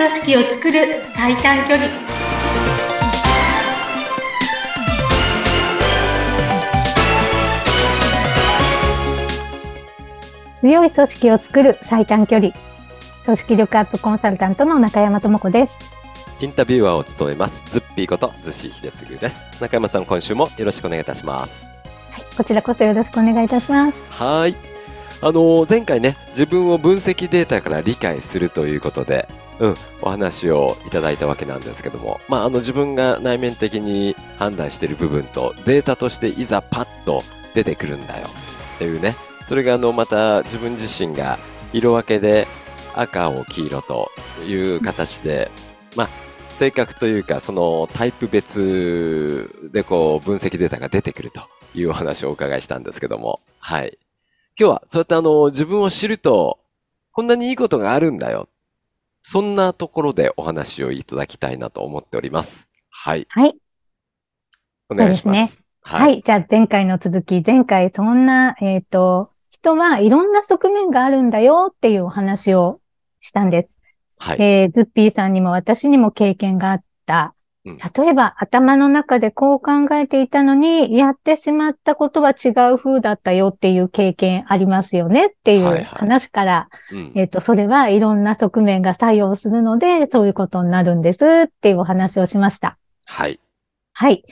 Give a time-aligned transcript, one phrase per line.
[0.00, 0.78] 組織を作る
[1.14, 1.86] 最短距離。
[10.62, 12.52] 強い組織を作る最短距離。
[13.26, 15.74] 組織力アップコンサルタントの中山智子です。
[16.40, 17.62] インタビュアーを務めます。
[17.68, 19.48] ズッピーこと逗子秀次です。
[19.60, 21.68] 中山さん今週もよろしくお願いいたします。
[22.10, 24.02] はいこちらこそよろしくお願いいたします。
[24.08, 24.56] はい。
[25.20, 29.28] あの前回ね自分を分析データから理解するということで
[29.60, 37.22] うん、お話をいただいたわけなんですけども、まあ、あの自分が内面的に判断している部分とデータとしていざパッと
[37.54, 38.26] 出てくるんだよ。
[38.76, 39.14] っていうね。
[39.46, 41.38] それがあのまた自分自身が
[41.72, 42.46] 色分けで
[42.94, 44.10] 赤を黄色と
[44.46, 45.50] いう形で、
[45.94, 46.08] まあ、
[46.50, 51.42] 性格というかそのタイプ別でこう分析データが出てくると
[51.74, 53.98] いうお話をお伺いしたんですけども、はい。
[54.58, 56.58] 今日はそうやってあの自分を知ると
[57.12, 58.48] こんなにいいことがあるんだよ。
[59.22, 62.68] そんなところでお話をいただきたいなと思っております。
[62.90, 63.26] はい。
[63.30, 63.56] はい。
[64.88, 65.56] お願いします。
[65.56, 66.22] すね、はい、はい。
[66.24, 72.80] じゃあ前回の続き、前回そんな、えっ、ー、と、人はいろんな側面があるんだよっていうお話を
[73.20, 73.80] したんです。
[74.18, 74.42] はい。
[74.42, 86.68] えー、ズッピーさんにも私にも経験があった、例えば頭の中でこう考えていたのに、やってしまったことは違う風だったよっていう経験ありますよねっていう話から、
[87.14, 92.78] えっ、と、それはいろんな側面が作用するので、そういうことになるんですっていうお話をしました。
[93.04, 93.38] はい。
[93.92, 94.24] はい。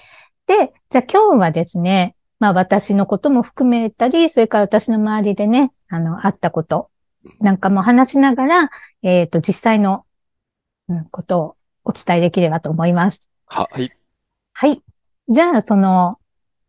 [0.47, 6.89] で、じゃあ今日はですね、まあ私のことも含めたり、それから私の周りでね、あの、あったこと
[7.41, 8.71] なんかも話しながら、
[9.03, 10.05] えっ、ー、と、実際の、
[10.89, 11.57] うん、ことを
[11.89, 13.21] お伝えできればと思います。
[13.47, 13.91] はい。
[14.53, 14.83] はい。
[15.29, 16.19] じゃあ、その、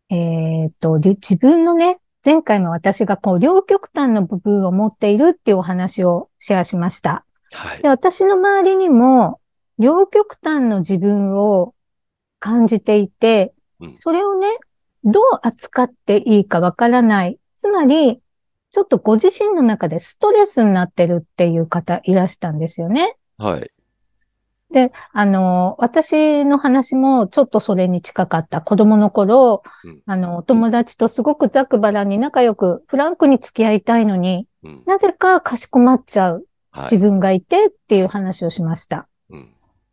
[0.08, 7.24] えっ、ー、と、自分のね、前回も私がこう、両極端の部分を持っているっていうお話をシェアしました。
[7.52, 7.82] はい。
[7.82, 9.40] で私の周りにも、
[9.78, 11.74] 両極端の自分を
[12.38, 13.52] 感じていて、
[13.94, 14.58] それをね、
[15.04, 17.38] どう扱っていいかわからない。
[17.58, 18.20] つまり、
[18.70, 23.16] ちょっとご自身の中でストレスになってるっていう方いらしたんですよね。
[23.36, 23.70] はい。
[24.72, 28.60] で、あの、私の話もちょっとそれに近かった。
[28.60, 36.46] 子供の頃、うん、あの、友達とすごくざくばらに仲良くフランクに付き合いたいのに、うん、なぜかかしこまっちゃう
[36.82, 39.08] 自分がいてっていう話をしました。
[39.28, 39.48] はい、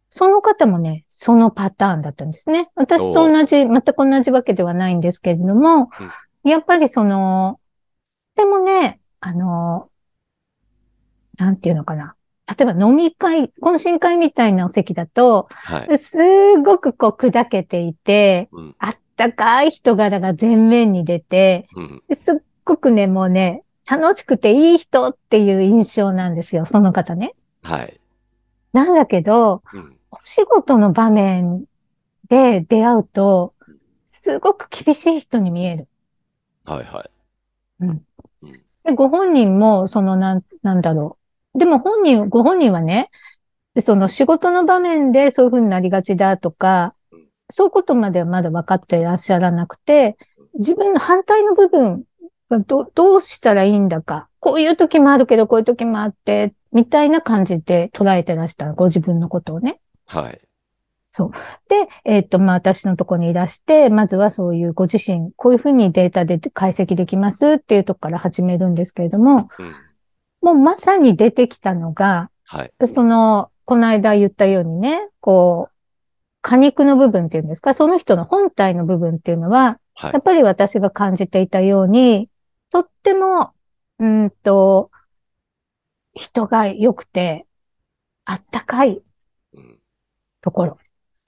[0.10, 2.70] その方もね、そのパターンだったんですね。
[2.76, 5.90] 私と同じ、全く同じわけではないんですけれども、
[6.44, 7.60] やっぱりその、
[8.36, 9.90] でもね、あの、
[11.38, 12.17] なんていうのかな。
[12.48, 16.16] 例えば飲み会、懇親会みたいなお席だと、はい、す
[16.64, 27.36] ごくこう砕けていて、うん、あったかい人柄が前面に出て、うん、すっごくね、もうね、楽しくていい人っていう印象なんですよ、その方ね。
[27.64, 28.00] はい。
[28.72, 31.66] なんだけど、うん、お仕事の場面
[32.30, 33.54] で出会うと、
[34.06, 35.88] すごく厳しい人に見える。
[36.64, 37.10] はいはい。
[37.82, 38.06] うん。
[38.86, 41.17] でご本人も、そのなん、なんだろう。
[41.58, 43.10] でも本人、ご本人はね、
[43.82, 46.94] その仕事の場面でそういう風になりがちだとか、
[47.50, 50.18] そういうことまではまだ分かっていらっしゃらなくて、
[50.60, 52.04] 自分の反対の部分
[52.50, 59.80] がどどうしたらいいんだか、こういう時もあるけど、こういう時もあって、みたいな感じで捉えてらしたご自分のことをね。
[60.06, 60.40] はい。
[61.12, 61.32] そう。
[61.70, 69.76] で、えっ、ー、と、まあ、私のところにいらして、まずはそういうご自身、こういうふうにデータで解析できますっていうとこから始めるんですけれども、うん
[70.48, 72.88] もうまさに出てきたのが、はい。
[72.88, 75.76] その、この間言ったようにね、こう、
[76.42, 82.30] 果肉の部分っていうんですか、その人の本体の部分っていうのは、はい、やっぱり私が感じていたように、
[82.72, 83.52] とっても、
[84.00, 84.90] うんと、
[86.14, 87.46] 人が良くて、
[88.24, 89.02] あったかい
[90.42, 90.78] ところ。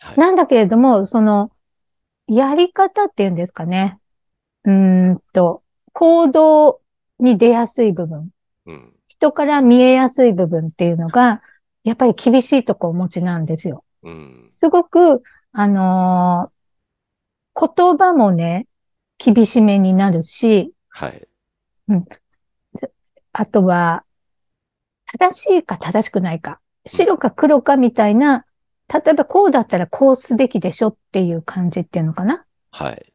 [0.01, 1.51] うんはい、なんだけれども、その、
[2.25, 3.99] やり方っていうんですかね。
[4.63, 6.79] うんと、行動
[7.19, 8.29] に出やすい部分。
[8.65, 11.41] うん人から見えやすい部分っていうのが、
[11.83, 13.83] やっぱり厳しいとこお持ちなんですよ。
[14.01, 18.65] うん、すごく、あのー、言葉もね、
[19.17, 21.27] 厳しめになるし、はい。
[21.89, 22.05] うん。
[23.33, 24.05] あとは、
[25.05, 28.45] 正しいか正しくないか、白か黒かみたいな、
[28.87, 32.45] 例えばこうだったらこうすべきでしょっていう感じっていうのかな。
[32.71, 33.13] はい。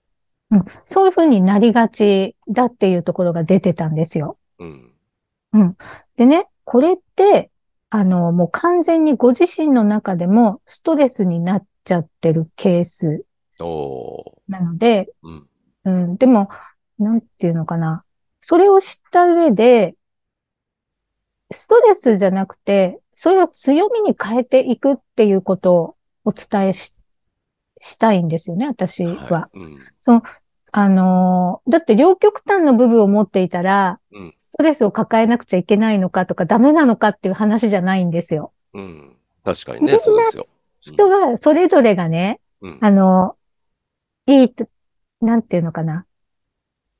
[0.50, 0.65] うん。
[0.85, 4.37] そういうふうになりがちだっていうところが出てたんですよ。
[4.59, 4.94] うん。
[5.55, 5.77] うん。
[6.17, 7.51] でね、これって、
[7.91, 13.25] あの、もう完全にご自身の中でもストレスになっちゃってるケース
[14.49, 15.49] なので、うん、
[15.85, 16.49] うん、でも、
[16.99, 18.05] なんていうのかな。
[18.41, 19.95] それを知った上で、
[21.51, 26.97] ストレスじゃなくて、それを強みに変えていくっていうことをお伝えし
[27.81, 29.50] したいんですよね、私は。
[29.55, 29.59] い。
[29.59, 30.29] うん。
[30.76, 34.35] あのーだって両極端の部分を持っていたら、うん。
[34.38, 38.53] ストレスを抱えなくちゃいけないのかとかダメなのかっていう話じゃないんですよ。
[38.73, 39.17] うん。
[39.44, 40.47] 確かにね、そうですよ。
[40.81, 42.79] 人はそれぞれがね、うん。
[42.81, 43.37] あの、
[44.26, 44.67] いいと、
[45.21, 46.06] なんていうのかな。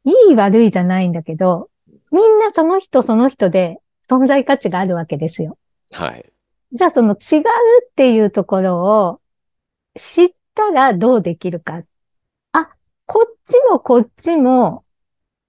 [0.05, 1.69] いい悪いじゃないんだけど、
[2.13, 3.79] みんなその人その人で
[4.09, 5.59] 存在価値があるわけですよ。
[5.91, 6.33] はい。
[6.73, 9.21] じゃあその違うっていうところを
[9.97, 11.79] 知ったらどうできるか。
[11.79, 11.85] っ
[13.45, 14.85] ちもこっちも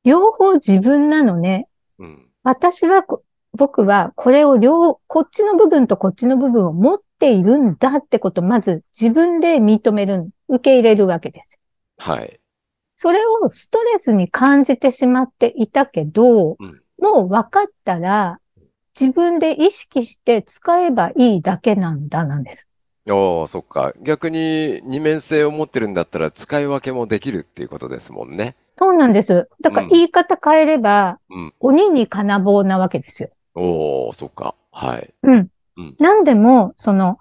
[0.03, 1.67] 両方自分なのね。
[1.99, 2.27] うん。
[2.43, 11.59] 私はこ、僕はこれを両、こっちの部分とこっちの部分を持っているんだってことをまず自分で認める、受け入れるわけです。
[11.97, 12.39] はい。
[12.97, 18.39] それをストレスに感じてしまっていたけど、うんもう分かったら
[18.99, 22.67] 自分で意識して使えばいいだけなんだなんです。
[23.07, 23.93] おー、そっか。
[24.01, 28.55] 逆に二面性を持ってるんだったら使い分けもできるっていうことですもんね。
[28.77, 29.47] そうなんです。
[29.61, 31.53] だからうん言い方変えれば、うん。
[31.59, 33.29] 鬼に金棒なわけですよ。
[33.53, 34.55] おー、そっか。
[34.71, 35.13] はい。
[35.23, 35.47] うん。
[35.77, 37.19] うんなんでも、その、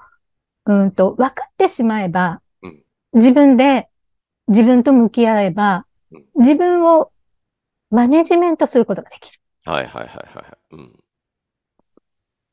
[0.67, 2.81] うんと、分かってしまえば、うん
[3.13, 3.89] 自分で、
[4.49, 7.13] 自分と向き合えばうん、自分を
[7.91, 9.39] マネジメントすることができる。
[9.65, 10.59] はいはいはいはい。
[10.73, 10.97] うん。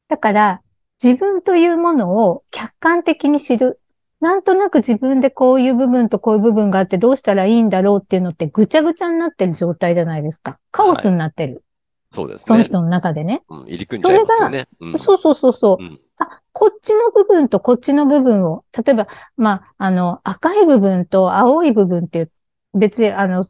[0.08, 0.62] だから、
[1.04, 3.80] 自分というものを客観的に知る。
[4.20, 10.60] なんとなく自分でこういう部分とこういう部分があってどうしたらいいんだろうっていうのってぐちゃぐちゃになってる状態じゃないですか。
[10.70, 11.64] カオスになってる。
[12.12, 12.46] そうですね。
[12.46, 13.42] その人の中でね。
[13.50, 13.64] うん。
[13.64, 14.68] 入り組んじゃいますよね。
[14.80, 15.00] うん。
[15.00, 15.84] そうそうそうそう。
[15.84, 16.00] うん。
[16.18, 19.08] あ、こっちの部分とこっちの部分を、例えば、
[19.38, 22.32] まあ、あの、赤い部分と青い部分っていう、
[22.76, 23.46] 別にあの、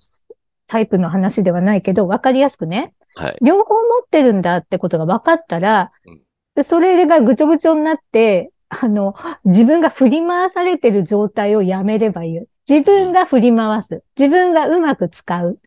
[0.67, 3.37] タイプの話ではないけど、わかりやすくね、はい。
[3.41, 6.21] 両方持ってるんだってことが分かったらうん、
[6.61, 9.15] でそれがぐちょぐちょになって、あの、
[9.45, 12.39] 自分が振り回されてる状態をやめればいい。
[12.69, 14.03] 自分が振り回す。
[14.15, 15.59] 自分がうまく使う。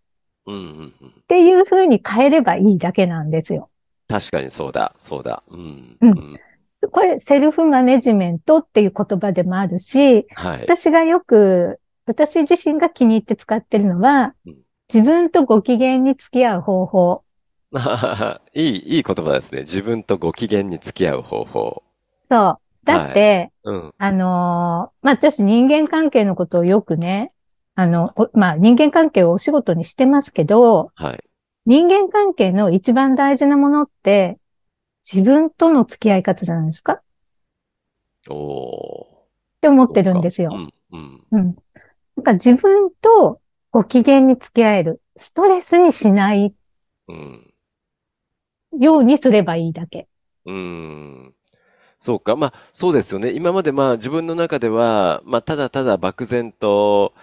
[0.46, 1.08] うんうんうん。
[1.08, 3.70] っていう風に変えればいいだけなんですよ。
[4.06, 4.94] 確かにそうだ。
[4.99, 5.43] そうだ。
[5.49, 5.96] うん。
[6.00, 6.41] うんうん。
[6.93, 10.61] これ、セルフマネジメントっていう言葉でもあるし、はい。
[10.62, 14.56] 私がよく、私自身が気に入って使ってるのはうん、
[14.93, 17.23] 自分とご機嫌に付き合う方法。
[18.54, 19.60] いい、いい言葉ですね。
[19.62, 21.82] 自分とご機嫌に付き合う方法。
[22.30, 22.86] そう。
[22.86, 23.94] だって、うん。
[23.98, 27.32] あのーまあ、私人間関係のことをよくね、
[27.74, 31.24] あの、おまあ、人間関係をお仕事にしてますけど、はい。
[31.66, 34.38] 人間関係の一番大事なものって、
[35.10, 37.02] 自分との付き合い方じゃないですかっ
[38.28, 39.06] お
[39.60, 39.90] て思ー。
[39.90, 40.50] ってるんですよ。
[40.90, 41.26] うん。
[41.32, 41.56] うん。
[42.16, 43.40] なんか自分と
[43.70, 45.02] ご機嫌に付き合える。
[45.16, 46.54] ストレスにしない
[47.08, 47.53] うん。
[48.80, 50.08] ようにすればいいだけ。
[50.46, 50.54] うん。
[50.54, 50.58] う
[51.28, 51.34] ん。
[51.98, 52.36] そうか。
[52.36, 53.32] まあ、そうですよね。
[53.32, 57.14] 今までまあ自分の中では、まあ、ただただ漠然と、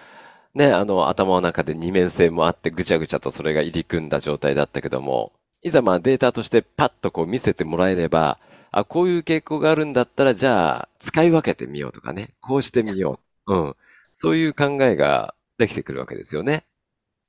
[0.54, 5.32] ね、あの、頭の中で二面性もあってぐちゃぐちゃとそれが入り組んだ状態だったけども、
[5.62, 8.38] いざまあデータとしてパッとこう見せてもらえれば、
[8.72, 12.30] あ、こういう傾向があるんだったら、じゃあ、使い分けてみようとかね。
[12.40, 13.54] こうしてみよう。
[13.54, 13.76] うん。
[14.12, 16.64] そういう考えができてくるわけですよね。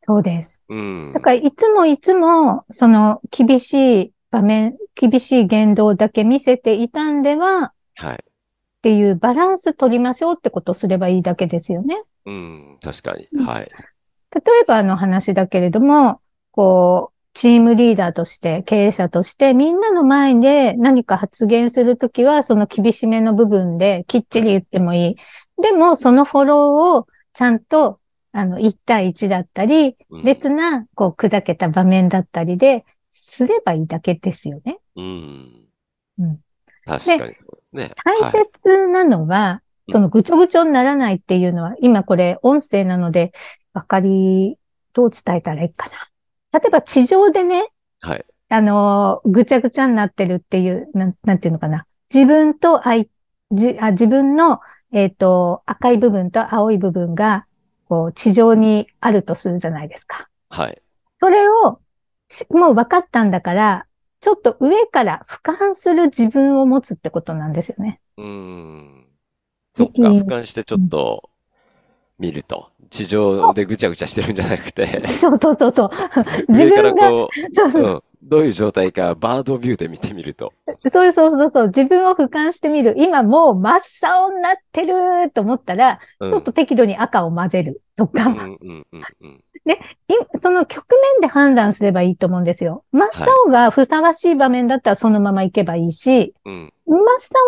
[0.05, 0.61] そうです。
[0.67, 1.11] うん。
[1.13, 8.16] だからいつもいつも、その厳しい場面、厳しい言動だけ見せていたんでは、はい。
[8.16, 8.18] っ
[8.81, 12.04] ていうバランス取りましょうってことをすればいいだけですよね。
[12.25, 12.78] うん。
[12.81, 13.30] 確かに。
[13.31, 13.66] うんはい。
[13.66, 16.19] 例えばの話だけれども、
[16.51, 25.16] こう、チームリーダーとして、経営者として、みんなの前で何か発言するときは、その厳しめの部分できっちり言ってもいい。
[25.61, 27.99] でも、そのフォローをちゃんと、
[28.33, 34.80] あの、1対1だったり、うん別な、こう、砕けた場面だったりで、すればいいだけですよね。
[34.95, 35.68] うん。
[36.19, 36.40] うん
[36.85, 37.92] 確かにそうですね。
[38.04, 38.31] 大はい。
[38.31, 43.33] 切なのは、うんそのぐちょぐちょにならないっていうのは、今これ音声なので、
[43.73, 44.57] わかり、
[44.94, 46.59] どう伝えたらいいかな。
[46.59, 47.68] 例えば地上でね、
[47.99, 48.25] はい。
[48.47, 51.85] あのーぐちゃぐちゃになってるっていう、なん、なんていうのかな。
[52.13, 53.09] 自分と愛、
[53.52, 54.61] じ、あ、自分の、
[54.94, 57.45] えっと、赤い部分と青い部分が、
[57.94, 60.28] こう、地上にあるとするじゃないですか。
[60.50, 60.81] はい。
[61.19, 61.80] それを、
[62.28, 63.85] しもう分かったんだから、
[64.19, 68.00] ちょっと上から俯瞰する自分を持つってことなんですよね。
[68.18, 69.06] うん。
[69.76, 69.94] そっか。
[70.09, 71.30] 俯瞰してちょっと
[72.18, 72.71] 見ると。
[72.90, 75.90] 地上でぐちゃぐちゃしてるんじゃなくて、 そうそうそうそう。
[76.50, 77.30] 自 上から分が、こ
[77.76, 78.04] う、うん。
[78.23, 80.53] どういう状態かバードビューで見てみると。
[80.92, 82.95] そうそうそうそう、自分を俯瞰してみる。
[82.97, 87.81] 今もう真っ青になってると思ったら、うんちょっと適度に赤を混ぜる。
[87.95, 89.44] とか、うんうんうんうん。
[89.65, 89.75] い
[90.39, 92.83] その局面で判断すればいいと思うんですよ。
[92.92, 93.09] 真っ
[93.45, 96.73] 青がふさわしい場面だったらそのまま行けばいいし、うん。
[96.87, 96.99] 真っ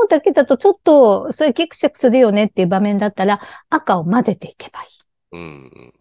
[0.01, 3.39] 青だけだとちょっと、そういうギクシャクするよねっていう場面だったら、
[3.69, 4.87] 赤を混ぜていけばいい。
[5.31, 5.93] うんうん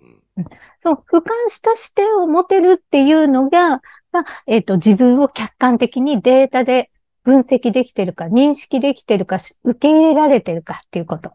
[0.78, 3.80] そう、俯瞰した視点を持てるっていうのが、
[4.14, 6.90] まあえっ、と、自分を客観的にデータで
[7.24, 11.32] 分析できてるか、認識できてるか、し受け入れられてるかっていうこと。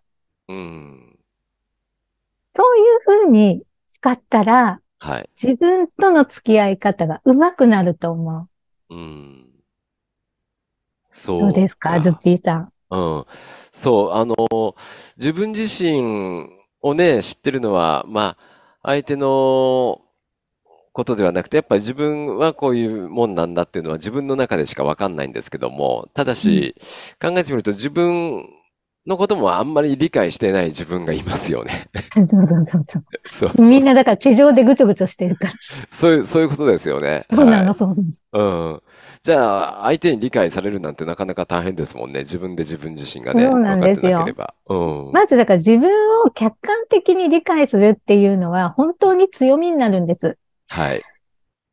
[0.48, 0.58] うん。
[0.58, 1.20] うん。
[2.56, 5.30] そういうふうに使ったら、はい。
[5.42, 8.48] 自分との付き合い方が上手くなると思
[8.90, 8.96] う。
[8.96, 9.46] うん。
[11.10, 11.40] そう。
[11.42, 12.68] どうですか、ズッピーさん？
[12.92, 13.26] うん。
[13.74, 14.36] そう、あの、
[15.18, 16.50] 自分自身
[16.82, 18.38] をね、知ってるのは、まあ、
[18.84, 20.02] 相手の
[20.94, 26.76] ことではなくて、やっぱり自分はこういうもんなんだっていうのは自分の中でしかわかんないんですけども、ただし、
[27.22, 28.44] 考えてみると自分
[29.08, 31.90] のこともあんまり理解してない自分がいますよね。
[32.14, 32.86] そうそうそうそう。
[33.30, 35.54] そうそうみんなだから地上でぐちょぐちょしてるから。
[35.90, 37.26] そういう、そういうことですよね。
[37.30, 37.96] そうなの、はいそうな
[38.34, 38.72] の。
[38.72, 38.82] うん。
[39.24, 42.20] じゃあ、相手に理解されるなんてなかなか大変ですもんね。
[42.20, 44.26] 自分で自分自身がね、そうなんですよ。
[44.68, 44.76] う
[45.10, 45.12] ん。
[45.12, 45.90] まずだから自分
[46.26, 50.38] を客観的に理解するっていうのは本当に強みになるんです。
[50.70, 51.04] はい。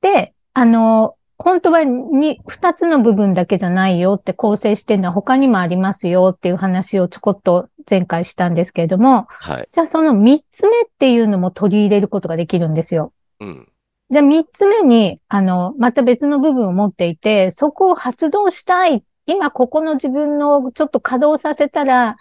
[0.00, 9.69] で、あの、本当はに、二つの部分だけじゃないよって構成してるのは他にもありますよっていう話をちょこっと前回したんですけれども、はい。
[9.71, 13.12] じゃあその三つ目っていうのも取り入れることができるんですよ。
[13.41, 13.69] うん。
[14.09, 19.05] じゃあ三つ目に、あの、また別の部分を持っていて、そこを発動したい。
[19.26, 22.17] 今ここの自分のちょっと稼働させたら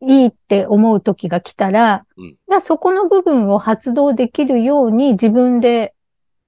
[0.00, 5.94] いいって思う時が来たら、うんそこの部分を発動できるように自分で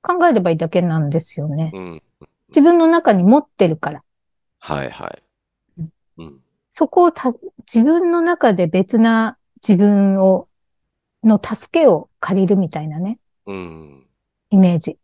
[0.02, 1.70] 考えればいいだけなんですよね。
[1.74, 2.02] うん。
[2.48, 4.02] 自分の中に持ってるから。
[4.58, 5.22] はいはい。
[6.18, 6.40] うん。
[6.70, 7.30] そこをた
[7.72, 10.48] 自分の中で別な自分を、
[11.22, 14.06] の助けを借りるみたいなね、うん。
[14.50, 14.96] イメージ。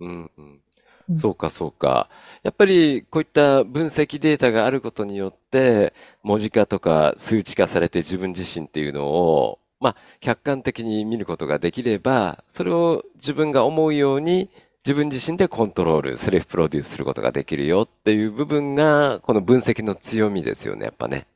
[0.00, 0.30] うん。
[0.36, 0.61] うん
[1.08, 2.08] うんそうか、そうか。
[2.42, 5.92] やっぱりこういった分析データがあることによって、
[6.22, 14.50] 文字化とか数値化されて自分自身っていうのを、まあ、客観的に見ることができれば、それを自分が思うように
[14.84, 21.26] 自分自身でコントロール、セルフプロデュースすることができるよっていう部分が、この分析の強みですよね、やっぱね。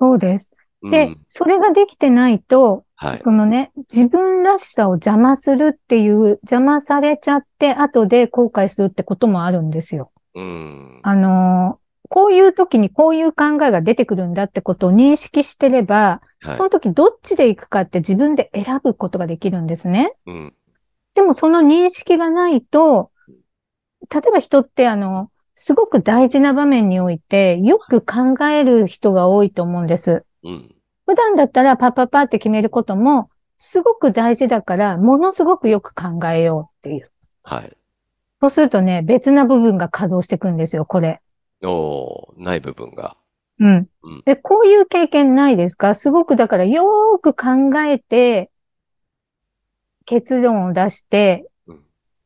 [0.00, 0.52] そうです。
[0.82, 3.18] うでん、それができてないと、はい。
[3.18, 10.12] そのね、自分らしさを邪魔するっていう、邪魔されちゃって、後で後悔するってこともあるんですよ。
[10.34, 11.00] うん。
[11.02, 16.64] あのーこういう時にこういう考えが出てくるんだってことを認識してれば、はいそ。
[16.64, 20.12] の時どっちで行くかって自分で選ぶことができるんですね。
[20.26, 20.54] うん。
[21.14, 23.10] でもその認識がないと、
[24.12, 30.24] 例えば人ってあの、すごく大事な場面において、よく考える人が多いと思うんです。
[30.42, 30.73] うん。
[31.06, 37.10] 普段だったらパッパッパって決めることも、すごく大事だから、ものすごくよく考えようっていう。
[37.42, 37.76] はい。
[38.40, 41.20] そうするとね、別な部分が稼働していくんですよ、これ。
[41.62, 43.16] おー、ない部分が。
[43.60, 44.22] うんうん。
[44.26, 45.94] で、こういう経験ないですか？
[45.94, 48.50] すごくだからよーく考えて、
[50.06, 51.80] 結論を出してうん、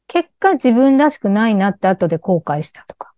[0.09, 3.13] 結果自分らしくないなって後で後悔したとか。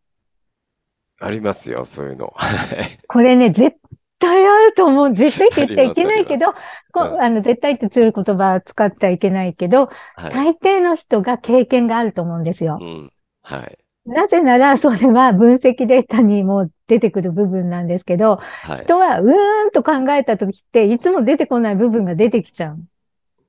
[1.20, 2.32] ありますよ、そういうの。
[2.36, 2.98] はい。
[3.06, 3.76] これね、絶
[4.20, 5.14] 対あると思う。
[5.14, 6.54] 絶対って言ってはいけないけど、あ
[6.92, 10.30] こうんあの、絶対って強い言葉は使ってはいけないけど、はい。
[10.30, 12.84] 大抵の人が経験があると思うんですよう。
[12.84, 13.12] ん。
[13.42, 13.78] はい。
[14.06, 18.76] なぜなら、それは分析データにも出てくる部分なんですけど、はい。
[18.76, 22.78] 人はうーんと考えた時って、いつも出てこない部分が出てきちゃう。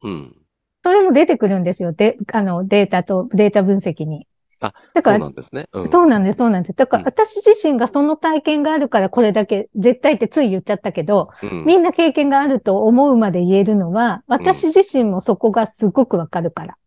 [0.04, 0.36] うん。
[0.84, 1.94] それも出てくるんですよ。
[1.94, 4.28] で、あの、データと、データ分析に。
[4.62, 5.68] あ、だからそうなんですね。
[5.74, 5.90] うん。
[5.90, 6.76] そうなんです、そうなんです。
[6.76, 11.66] だからうん私自身がその体験があるからこれだけ、絶対ってつい言っちゃったけど、うん。
[11.66, 16.78] みんな経験があると思うまで言えるのは、私自身もそこがすごくわかるから。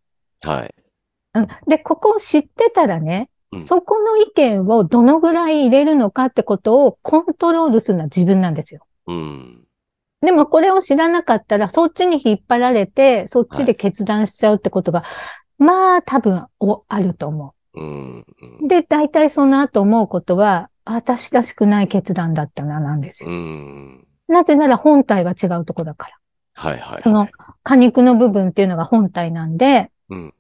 [0.43, 0.75] はい。
[1.35, 8.85] うんで、ここを知ってたらね、うんそこの意見をどのぐらい入れるのかってことをコントロールするのは自分なんですよ。
[9.07, 9.65] うん。
[10.23, 15.05] でもこれを知らなかったら、そっちに引っ張られて、そっちで決断しちゃうってことが、
[15.59, 18.27] まあ多分おあると思うん。
[18.63, 18.69] う。
[18.69, 23.35] で、大体その後思うことは、あ私らしくない決断だったな、なんですうよ。
[23.37, 24.07] ん。
[24.29, 26.19] なぜなら本体は違うとこだから。
[26.57, 27.01] はいはい。
[27.01, 27.29] その
[27.63, 30.35] 果肉の部分っていうのが本体なんで、うん。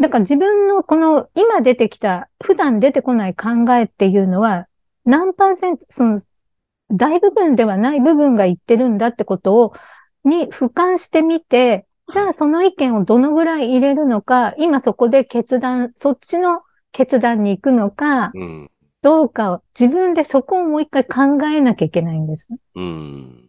[0.00, 4.68] だから自分のこの今出てきた、普段出てこない考えっていうのは、
[5.04, 6.20] 何パーセント、その、
[6.90, 9.72] 大部分ではない部分が言ってるんだってことを、
[10.24, 16.62] に俯瞰してみて、じゃあその意見をどのぐらい入れるのか、今そこで決断、そっちの
[16.92, 18.70] 決断に行くのか、うん。
[19.00, 22.48] どうかを自分でそこをもう一回考えなきゃいけないんです。
[22.74, 23.48] うん。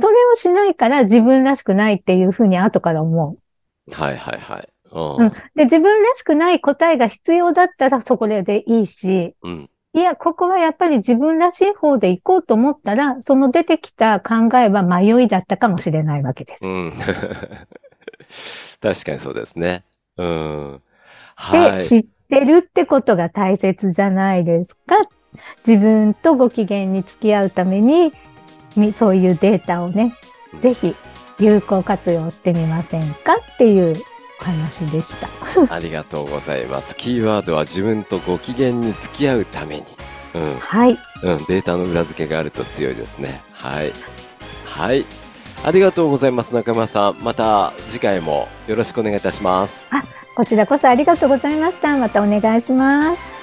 [0.00, 3.36] それをしないから自分らしくないっていうふうに後から思
[3.92, 4.68] はいはいはい。
[4.92, 4.98] う。
[4.98, 5.30] ううん。
[5.54, 9.48] で、自分らしくない答えが必要だったらそこでいいし、ん。
[9.48, 9.70] うん。
[9.94, 16.58] いや、ここはやっぱり自分らしい方で行こうと思ったら、その出てきた考えは迷いだったかもしれないわけです。
[16.62, 16.94] うん。
[18.80, 19.84] 確かにそうですね。
[20.16, 20.82] うん。
[21.52, 21.84] で、はい。
[21.84, 24.96] 知ってるってことが大切じゃないですか？
[25.66, 28.12] 自分とご機嫌に付き合うために、
[28.76, 30.14] みそういうデータをね、
[30.60, 30.94] ぜひ
[31.38, 33.34] 有効活用してみませんか？
[33.34, 33.94] っていう
[34.40, 35.28] お話でした。
[35.74, 36.96] ありがとうございます。
[36.96, 39.84] キーワードは自分とご機嫌に付き合うために。
[40.34, 40.58] うん。
[40.58, 40.98] はい。
[41.22, 43.40] うん、データの裏付けがあると強いですね。
[43.52, 43.92] はい。
[44.64, 45.04] はい。
[45.64, 47.16] ありがとうございます、中村さん。
[47.22, 49.90] また次回もよろしくお願いいたします。
[50.36, 51.96] こちらこそありがとうございました。
[51.96, 53.35] またお願いします。